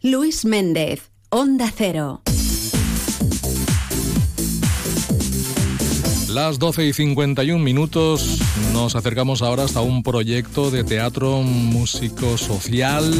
[0.00, 2.22] Luis Méndez, Onda Cero.
[6.28, 8.38] Las 12 y 51 minutos
[8.72, 13.12] nos acercamos ahora hasta un proyecto de teatro músico social.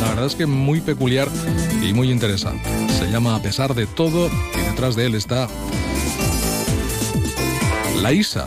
[0.00, 1.28] La verdad es que muy peculiar
[1.82, 2.68] y muy interesante.
[2.96, 5.48] Se llama A pesar de todo y detrás de él está
[8.00, 8.46] la ISA,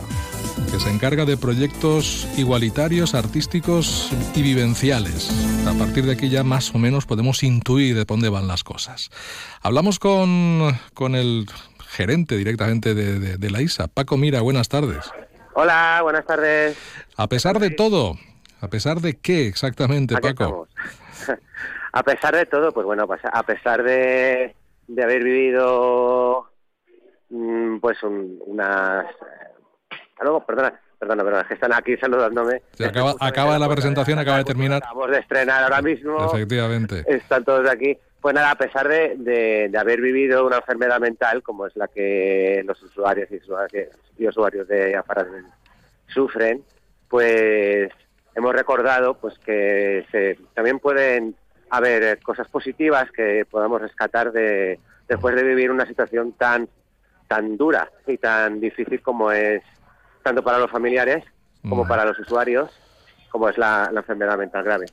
[0.76, 5.30] que se encarga de proyectos igualitarios, artísticos y vivenciales.
[5.66, 9.08] A partir de aquí ya más o menos podemos intuir de dónde van las cosas.
[9.62, 11.46] Hablamos con, con el
[11.88, 15.10] gerente directamente de, la ISA, Paco Mira, buenas tardes.
[15.54, 16.76] Hola, buenas tardes.
[17.16, 18.16] A pesar de todo,
[18.60, 20.68] ¿a pesar de qué exactamente, Paco?
[21.92, 24.54] a pesar de todo, pues bueno, pues a pesar de,
[24.88, 26.50] de haber vivido
[27.30, 29.06] mm, pues unas
[30.24, 32.62] luego, perdona, perdona, perdona, que están aquí saludándome.
[32.84, 34.78] acaba, acaba la presentación, acaba de terminar.
[34.78, 36.32] Acabamos de estrenar ahora mismo.
[36.32, 37.04] Efectivamente.
[37.06, 37.96] Están todos aquí.
[38.20, 42.62] Pues nada, a pesar de, de, haber vivido una enfermedad mental, como es la que
[42.66, 45.28] los usuarios y usuarios, y usuarios de Afaras
[46.08, 46.64] sufren,
[47.08, 47.90] pues
[48.34, 51.36] hemos recordado pues que se, también pueden
[51.70, 56.68] haber cosas positivas que podamos rescatar de después de vivir una situación tan
[57.28, 59.62] tan dura y tan difícil como es
[60.26, 61.24] tanto para los familiares
[61.62, 62.68] como para los usuarios,
[63.30, 64.86] como es la, enfermedad mental grave.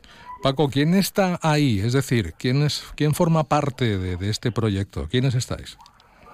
[0.43, 1.79] Paco, ¿quién está ahí?
[1.79, 5.07] Es decir, ¿quién, es, quién forma parte de, este proyecto?
[5.09, 5.79] ¿Quiénes estáis?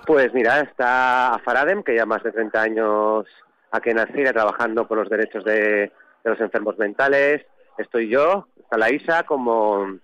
[0.06, 3.26] Pues mira, está Faradem, que ya más de 30 años
[3.72, 5.94] aquí en Alcira trabajando por los derechos de,
[6.26, 7.46] los enfermos mentales.
[7.78, 9.98] Estoy yo, está la ISA como,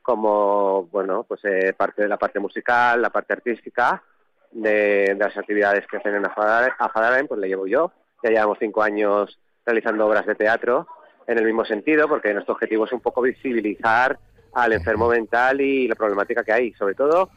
[0.00, 4.02] como bueno, pues eh, parte de la parte musical, la parte artística
[4.50, 7.92] de, las actividades que hacen en Afadem, pues le llevo yo.
[8.22, 10.86] Ya llevamos cinco años realizando obras de teatro
[11.26, 14.18] en el mismo sentido, porque nuestro objetivo es un poco visibilizar
[14.52, 17.30] al enfermo mental y la problemática que hay, sobre todo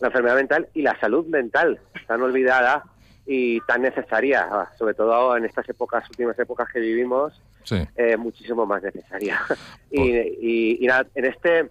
[0.00, 2.84] la enfermedad mental y la salud mental, tan olvidada
[3.26, 7.42] y tan necesaria, sobre todo en estas épocas, últimas épocas que vivimos,
[7.96, 9.40] eh, muchísimo más necesaria.
[9.90, 11.68] y, en este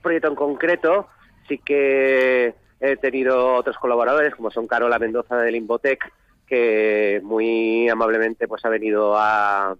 [0.00, 1.08] proyecto en concreto
[1.48, 6.12] sí que he tenido otros colaboradores, como son Carola Mendoza del Imbotec,
[6.52, 9.74] que muy amablemente pues ha venido a,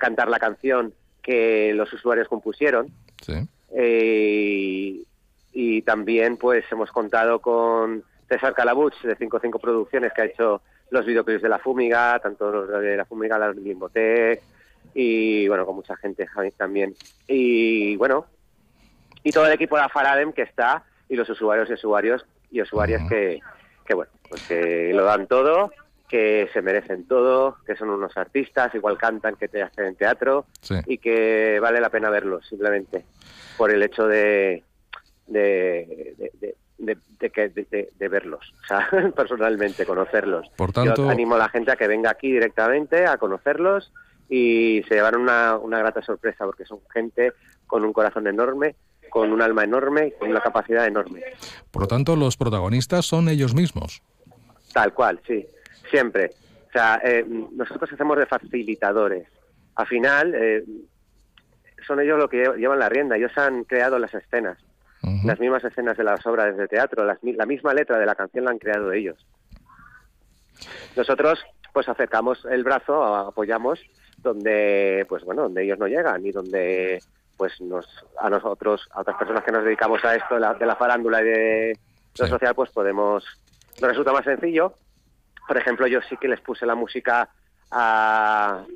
[0.00, 0.92] cantar la canción
[1.22, 2.92] que los usuarios compusieron.
[3.72, 5.04] Eh,
[5.52, 11.06] y, también pues hemos contado con César Calabuch de 55 Producciones que ha hecho los
[11.06, 14.42] videoclips de La Fúmiga, tanto los de La Fúmiga, la Limbotec
[14.94, 16.96] y bueno, con mucha gente también.
[17.28, 18.26] Y bueno,
[19.22, 22.60] y todo el equipo de la Faradem que está y los usuarios y usuarios y
[22.60, 23.40] usuarias que,
[23.86, 25.70] que bueno, pues que lo dan todo
[26.08, 30.46] que se merecen todo, que son unos artistas, igual cantan que te hacen teatro
[30.86, 33.04] y que vale la pena verlos simplemente
[33.56, 34.64] por el hecho de
[35.26, 36.14] de,
[36.78, 40.48] de, de, verlos, o sea, personalmente, conocerlos.
[40.56, 41.04] Por tanto...
[41.04, 43.92] Yo animo a la gente a que venga aquí directamente a conocerlos
[44.28, 47.32] y se llevan una, una grata sorpresa porque son gente
[47.66, 48.76] con un corazón enorme,
[49.10, 51.22] con un alma enorme y con una capacidad enorme.
[51.70, 54.02] Por lo tanto, los protagonistas son ellos mismos.
[54.72, 55.46] Tal cual, sí.
[55.90, 56.30] Siempre.
[56.68, 59.26] O sea, eh, nosotros hacemos de facilitadores.
[59.74, 60.64] Al final, eh,
[61.86, 63.16] son ellos los que llevan la rienda.
[63.16, 64.58] Ellos han creado las escenas.
[65.24, 68.50] Las mismas escenas de las obras de teatro, la misma letra de la canción la
[68.50, 69.16] han creado ellos.
[70.96, 73.80] Nosotros, pues acercamos el brazo, apoyamos
[74.18, 77.00] donde, pues bueno, donde ellos no llegan y donde,
[77.36, 77.86] pues nos,
[78.18, 81.78] a nosotros, a otras personas que nos dedicamos a esto de la, farándula y de
[82.18, 83.24] lo social, pues podemos,
[83.80, 84.74] nos resulta más sencillo
[85.48, 87.30] por ejemplo, yo sí que les puse la música
[87.70, 88.66] a,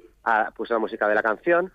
[0.57, 1.71] puse la música de la canción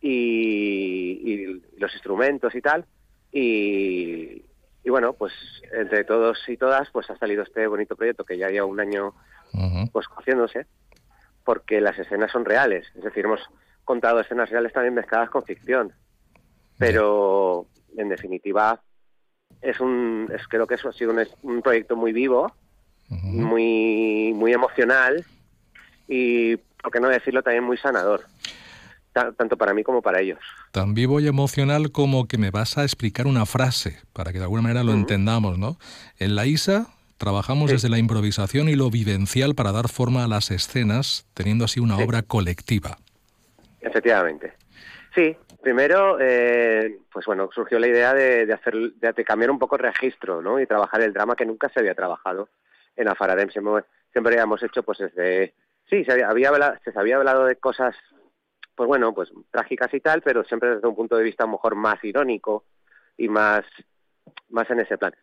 [0.00, 2.84] y, los instrumentos y tal.
[3.30, 4.42] Y,
[4.84, 5.32] bueno, pues
[5.72, 9.14] entre todos y todas, pues ha salido este bonito proyecto que ya lleva un año
[9.92, 10.66] pues haciéndose,
[11.44, 12.86] porque las escenas son reales.
[12.96, 13.48] Es decir, hemos
[13.84, 15.92] contado escenas reales también mezcladas con ficción.
[16.78, 17.66] Pero
[17.96, 18.80] en definitiva
[19.62, 22.52] es un, es, creo que eso ha sido un, un proyecto muy vivo
[23.08, 25.24] muy, muy emocional
[26.08, 28.22] y, por qué no decirlo, también muy sanador
[29.14, 30.40] tanto para mí como para ellos.
[30.72, 34.44] Tan vivo y emocional como que me vas a explicar una frase, para que de
[34.44, 35.76] alguna manera lo entendamos, ¿no?
[36.18, 40.50] En la ISA trabajamos desde la improvisación y lo vivencial para dar forma a las
[40.50, 42.98] escenas, teniendo así una obra colectiva.
[43.80, 44.54] Efectivamente.
[45.14, 49.82] Sí, primero, eh, pues bueno, surgió la idea de, hacer, de, cambiar un poco el
[49.82, 50.60] registro, ¿no?
[50.60, 52.48] Y trabajar el drama que nunca se había trabajado
[52.96, 55.54] en Afaradem siempre, siempre habíamos hecho pues desde
[55.88, 57.94] sí se había, hablado, se había hablado de cosas
[58.74, 61.52] pues bueno, pues trágicas y tal, pero siempre desde un punto de vista a lo
[61.52, 62.64] mejor más irónico
[63.16, 63.64] y más,
[64.48, 65.14] más en ese plan.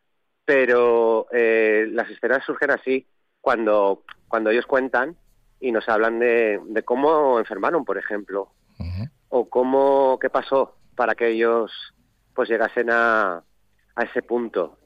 [0.45, 3.05] Pero eh, las escenas surgen así
[3.41, 5.17] cuando, cuando ellos cuentan
[5.59, 8.53] y nos hablan de, de cómo enfermaron, por ejemplo,
[9.29, 11.71] o cómo, qué pasó para que ellos
[12.33, 13.43] pues llegasen a,
[13.95, 14.77] a ese punto,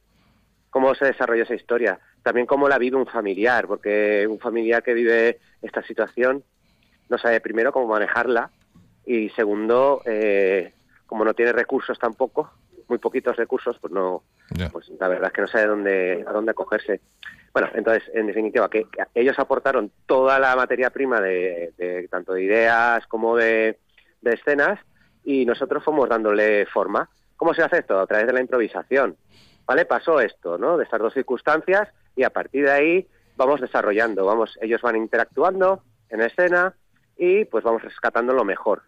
[0.69, 4.95] cómo se desarrolló esa historia, también cómo la vive un familiar, porque un familiar que
[4.95, 6.43] vive esta situación
[7.07, 8.49] no sabe primero cómo manejarla
[9.05, 10.73] y segundo, eh,
[11.05, 12.51] como no tiene recursos tampoco,
[12.87, 14.23] muy poquitos recursos, pues no,
[14.71, 16.99] pues la verdad es que no sabe dónde, a dónde acogerse.
[17.53, 23.05] Bueno, entonces, en definitiva, que, ellos aportaron toda la materia prima de, tanto de ideas
[23.05, 23.77] como de,
[24.23, 24.79] escenas
[25.23, 27.07] y nosotros fuimos dándole forma.
[27.37, 27.99] ¿Cómo se hace esto?
[27.99, 29.15] A través de la improvisación.
[29.67, 29.85] ¿Vale?
[29.85, 30.75] Pasó esto, ¿no?
[30.77, 35.83] De estas dos circunstancias y a partir de ahí vamos desarrollando, vamos, ellos van interactuando
[36.09, 36.73] en escena
[37.17, 38.83] y pues vamos rescatando lo mejor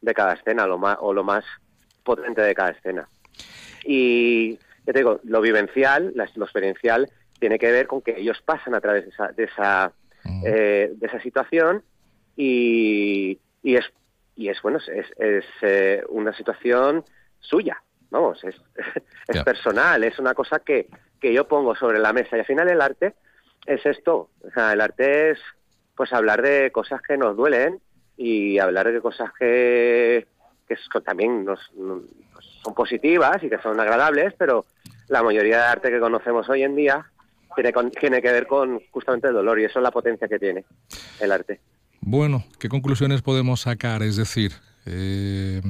[0.00, 1.44] de cada escena lo más, o lo más
[2.04, 3.08] potente de cada escena.
[3.84, 7.08] Y ya te digo, lo vivencial, lo experiencial,
[7.38, 9.92] tiene que ver con que ellos pasan a través de esa, de esa,
[10.24, 10.42] mm.
[10.46, 11.82] eh, de esa situación
[12.36, 13.84] y, y, es,
[14.36, 17.04] y es, bueno, es, es eh, una situación
[17.40, 18.54] suya, vamos, es,
[19.28, 20.88] es personal, es una cosa que,
[21.26, 23.14] que yo pongo sobre la mesa y al final el arte
[23.66, 25.38] es esto, o sea, el arte es
[25.96, 27.80] pues hablar de cosas que nos duelen
[28.16, 30.28] y hablar de cosas que,
[30.68, 31.58] que también nos,
[32.32, 34.66] pues, son positivas y que son agradables, pero
[35.08, 37.04] la mayoría de arte que conocemos hoy en día
[37.56, 40.64] tiene, tiene que ver con justamente el dolor y eso es la potencia que tiene
[41.18, 41.58] el arte.
[42.00, 44.04] Bueno, ¿qué conclusiones podemos sacar?
[44.04, 44.52] Es decir,
[44.84, 45.60] eh,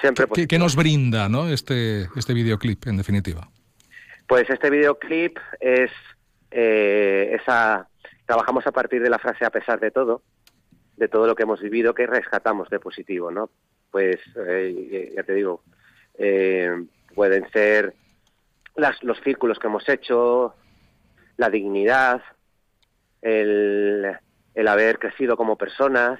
[0.00, 1.48] Siempre ¿qué, nos brinda ¿no?
[1.48, 3.48] este, este videoclip, en definitiva?
[4.26, 5.90] Pues este videoclip es
[6.50, 7.88] eh, esa...
[8.26, 10.22] Trabajamos a partir de la frase a pesar de todo,
[10.96, 13.50] de todo lo que hemos vivido, que rescatamos de positivo, ¿no?
[13.90, 14.18] Pues,
[14.48, 15.62] eh, ya te digo,
[16.16, 16.70] eh,
[17.14, 17.94] pueden ser
[18.76, 20.54] las, los círculos que hemos hecho,
[21.36, 22.22] la dignidad,
[23.20, 24.16] el,
[24.54, 26.18] el haber crecido como personas,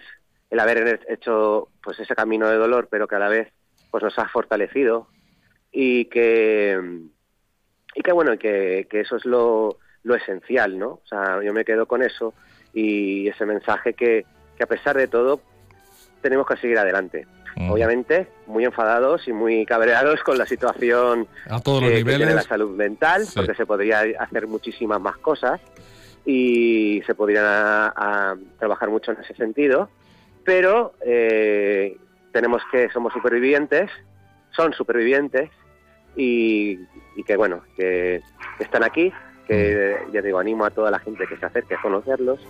[0.50, 3.52] el haber hecho pues ese camino de dolor, pero que a la vez
[3.90, 5.08] pues nos ha fortalecido
[5.72, 7.08] y que
[7.94, 10.88] y que bueno que, que eso es lo, lo esencial, ¿no?
[10.88, 12.34] O sea, yo me quedo con eso
[12.72, 14.24] y ese mensaje que,
[14.56, 15.40] que a pesar de todo
[16.20, 17.26] tenemos que seguir adelante.
[17.70, 22.26] Obviamente, muy enfadados y muy cabreados con la situación a todos los niveles.
[22.26, 25.60] de la salud mental, porque se podría hacer muchísimas más cosas
[26.26, 27.92] y se podrían
[28.58, 29.88] trabajar mucho en ese sentido,
[30.42, 31.96] pero eh,
[32.32, 33.88] tenemos que, somos supervivientes,
[34.50, 35.50] son supervivientes
[36.16, 36.78] y,
[37.24, 38.22] que bueno, que,
[38.58, 39.12] están aquí,
[39.46, 42.40] que ya digo, animo a toda la gente que se acerque a conocerlos,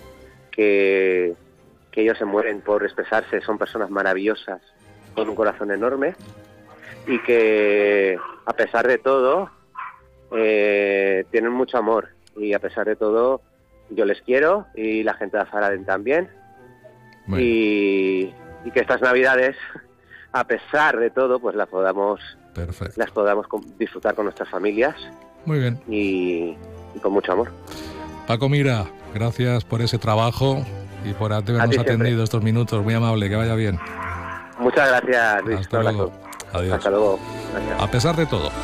[0.50, 1.34] que,
[1.90, 4.60] que ellos se mueren por expresarse, son personas maravillosas,
[5.14, 6.14] con un corazón enorme
[7.06, 9.50] y que a pesar de todo
[10.36, 13.42] eh, tienen mucho amor y a pesar de todo
[13.90, 16.28] yo les quiero y la gente de Azaraden también.
[17.28, 18.32] Y,
[18.72, 19.56] que estas navidades
[20.32, 22.20] a pesar de todo pues las podamos
[22.96, 23.46] las podamos
[23.78, 24.94] disfrutar con nuestras familias
[25.44, 26.54] muy bien y
[27.02, 27.50] con mucho amor
[28.26, 30.64] Paco Mira gracias por ese trabajo
[31.04, 32.82] y por habernos atendido estos minutos.
[32.82, 33.78] Muy amable, que vaya bien.
[34.58, 35.60] Muchas gracias, Luis.
[35.60, 36.12] Hasta luego.
[36.52, 36.74] Adiós.
[36.74, 37.18] Hasta luego.
[37.78, 38.50] A pesar de todo.